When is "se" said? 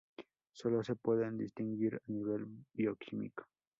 0.83-0.95